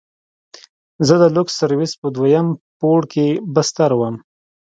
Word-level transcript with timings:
زه 1.07 1.15
د 1.21 1.23
لوکس 1.35 1.53
سرويس 1.59 1.93
په 2.01 2.07
دويم 2.15 2.47
پوړ 2.79 3.01
کښې 3.11 3.27
بستر 3.53 3.91
وم. 3.95 4.15